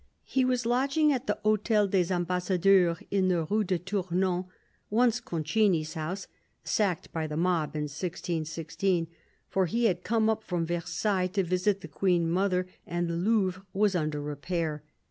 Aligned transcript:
He 0.25 0.43
was 0.43 0.65
lodging 0.65 1.13
at 1.13 1.27
the 1.27 1.37
H6tel 1.45 1.91
des 1.91 2.11
Ambassadeurs, 2.11 2.97
in 3.11 3.27
the 3.27 3.43
Rue 3.43 3.63
de 3.63 3.77
Tournon— 3.77 4.45
once 4.89 5.21
Concini's 5.21 5.93
house, 5.93 6.25
sacked 6.63 7.13
by 7.13 7.27
the 7.27 7.37
mob 7.37 7.75
in 7.75 7.83
1616— 7.83 9.05
for 9.51 9.67
he 9.67 9.85
had 9.85 10.03
come 10.03 10.27
up 10.27 10.43
from 10.43 10.65
Versailles 10.65 11.27
to 11.27 11.43
visit 11.43 11.81
the 11.81 11.87
Queen 11.87 12.27
mother, 12.31 12.65
and 12.87 13.07
the 13.11 13.15
Louvre 13.15 13.63
was 13.75 13.93
under 13.95 14.19
repair. 14.19 14.81